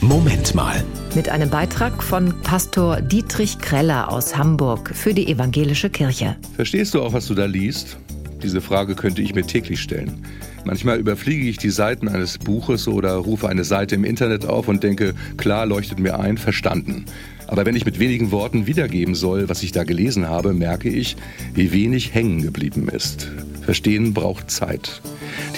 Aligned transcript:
Moment 0.00 0.54
mal. 0.54 0.84
Mit 1.16 1.28
einem 1.28 1.50
Beitrag 1.50 2.04
von 2.04 2.32
Pastor 2.42 3.00
Dietrich 3.00 3.58
Kreller 3.58 4.12
aus 4.12 4.36
Hamburg 4.36 4.90
für 4.94 5.12
die 5.12 5.26
Evangelische 5.26 5.90
Kirche. 5.90 6.36
Verstehst 6.54 6.94
du 6.94 7.02
auch, 7.02 7.12
was 7.12 7.26
du 7.26 7.34
da 7.34 7.46
liest? 7.46 7.98
Diese 8.40 8.60
Frage 8.60 8.94
könnte 8.94 9.22
ich 9.22 9.34
mir 9.34 9.44
täglich 9.44 9.80
stellen. 9.80 10.24
Manchmal 10.64 11.00
überfliege 11.00 11.48
ich 11.48 11.58
die 11.58 11.70
Seiten 11.70 12.06
eines 12.06 12.38
Buches 12.38 12.86
oder 12.86 13.14
rufe 13.16 13.48
eine 13.48 13.64
Seite 13.64 13.96
im 13.96 14.04
Internet 14.04 14.46
auf 14.46 14.68
und 14.68 14.84
denke, 14.84 15.14
klar 15.36 15.66
leuchtet 15.66 15.98
mir 15.98 16.20
ein, 16.20 16.38
verstanden. 16.38 17.04
Aber 17.48 17.66
wenn 17.66 17.74
ich 17.74 17.84
mit 17.84 17.98
wenigen 17.98 18.30
Worten 18.30 18.68
wiedergeben 18.68 19.16
soll, 19.16 19.48
was 19.48 19.64
ich 19.64 19.72
da 19.72 19.82
gelesen 19.82 20.28
habe, 20.28 20.52
merke 20.52 20.88
ich, 20.88 21.16
wie 21.54 21.72
wenig 21.72 22.14
hängen 22.14 22.42
geblieben 22.42 22.88
ist. 22.88 23.32
Verstehen 23.62 24.14
braucht 24.14 24.50
Zeit. 24.50 25.02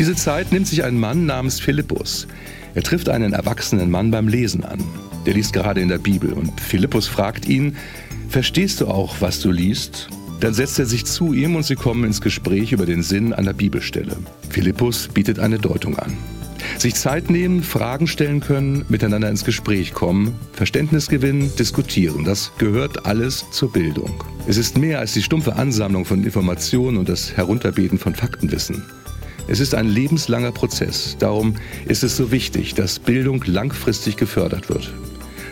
Diese 0.01 0.14
Zeit 0.14 0.51
nimmt 0.51 0.67
sich 0.67 0.82
ein 0.82 0.98
Mann 0.98 1.27
namens 1.27 1.61
Philippus. 1.61 2.27
Er 2.75 2.83
trifft 2.83 3.11
einen 3.11 3.35
erwachsenen 3.35 3.91
Mann 3.91 4.11
beim 4.11 4.29
Lesen 4.29 4.65
an. 4.65 4.83
Der 5.27 5.34
liest 5.34 5.52
gerade 5.52 5.83
in 5.83 5.91
der 5.91 5.98
Bibel 5.98 6.33
und 6.33 6.59
Philippus 6.59 7.07
fragt 7.07 7.47
ihn, 7.47 7.77
verstehst 8.30 8.80
du 8.80 8.87
auch, 8.87 9.16
was 9.21 9.41
du 9.41 9.51
liest? 9.51 10.09
Dann 10.41 10.55
setzt 10.55 10.79
er 10.79 10.87
sich 10.87 11.05
zu 11.05 11.34
ihm 11.34 11.55
und 11.55 11.65
sie 11.65 11.74
kommen 11.74 12.05
ins 12.05 12.23
Gespräch 12.23 12.73
über 12.73 12.87
den 12.87 13.02
Sinn 13.02 13.34
einer 13.34 13.52
Bibelstelle. 13.52 14.16
Philippus 14.48 15.07
bietet 15.07 15.38
eine 15.38 15.59
Deutung 15.59 15.98
an. 15.98 16.16
Sich 16.79 16.95
Zeit 16.95 17.29
nehmen, 17.29 17.62
Fragen 17.62 18.07
stellen 18.07 18.41
können, 18.41 18.87
miteinander 18.88 19.29
ins 19.29 19.45
Gespräch 19.45 19.93
kommen, 19.93 20.35
Verständnis 20.55 21.09
gewinnen, 21.09 21.52
diskutieren, 21.59 22.24
das 22.24 22.52
gehört 22.57 23.05
alles 23.05 23.45
zur 23.51 23.71
Bildung. 23.71 24.24
Es 24.48 24.57
ist 24.57 24.79
mehr 24.79 24.98
als 24.98 25.12
die 25.12 25.23
stumpfe 25.23 25.57
Ansammlung 25.57 26.07
von 26.07 26.24
Informationen 26.24 26.96
und 26.96 27.10
das 27.10 27.37
Herunterbeten 27.37 27.98
von 27.98 28.15
Faktenwissen. 28.15 28.82
Es 29.50 29.59
ist 29.59 29.74
ein 29.74 29.88
lebenslanger 29.88 30.52
Prozess. 30.52 31.16
Darum 31.18 31.56
ist 31.86 32.04
es 32.04 32.16
so 32.16 32.30
wichtig, 32.30 32.74
dass 32.74 33.00
Bildung 33.00 33.42
langfristig 33.45 34.16
gefördert 34.16 34.68
wird. 34.68 34.95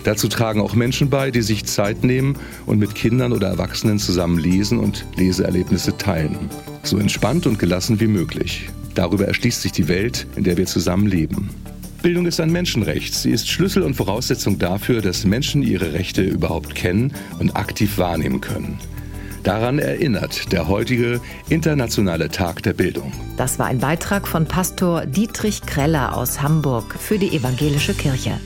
Dazu 0.05 0.29
tragen 0.29 0.61
auch 0.61 0.77
Menschen 0.77 1.11
bei, 1.11 1.33
die 1.33 1.43
sich 1.43 1.65
Zeit 1.65 2.05
nehmen 2.05 2.37
und 2.65 2.79
mit 2.79 2.95
Kindern 2.95 3.33
oder 3.33 3.49
Erwachsenen 3.49 3.99
zusammen 3.99 4.39
lesen 4.39 4.79
und 4.79 5.05
Leseerlebnisse 5.17 5.97
teilen. 5.97 6.49
So 6.85 6.99
entspannt 6.99 7.49
und 7.49 7.59
gelassen 7.59 7.99
wie 7.99 8.07
möglich. 8.07 8.71
Darüber 8.95 9.27
erschließt 9.27 9.63
sich 9.63 9.73
die 9.73 9.89
Welt, 9.89 10.29
in 10.37 10.45
der 10.45 10.57
wir 10.57 10.67
zusammen 10.67 11.09
leben. 11.09 11.51
Bildung 12.01 12.27
ist 12.27 12.39
ein 12.39 12.53
Menschenrecht. 12.53 13.13
Sie 13.13 13.33
ist 13.33 13.49
Schlüssel 13.49 13.83
und 13.83 13.95
Voraussetzung 13.95 14.61
dafür, 14.61 15.03
dass 15.03 15.25
Menschen 15.25 15.61
ihre 15.65 15.93
Rechte 15.93 16.23
überhaupt 16.23 16.77
kennen 16.77 17.13
und 17.41 17.57
aktiv 17.57 17.99
wahrnehmen 17.99 18.41
können. 18.41 18.79
Daran 19.43 19.79
erinnert 19.79 20.53
der 20.53 20.69
heutige 20.69 21.21
Internationale 21.49 22.29
Tag 22.29 22.63
der 22.63 22.73
Bildung. 22.73 23.13
Das 23.37 23.59
war 23.59 23.67
ein 23.67 23.79
Beitrag 23.79 24.27
von 24.27 24.47
Pastor 24.47 25.07
Dietrich 25.07 25.63
Kreller 25.63 26.17
aus 26.17 26.43
Hamburg 26.43 26.97
für 26.99 27.19
die 27.19 27.35
Evangelische 27.37 27.95
Kirche. 27.95 28.41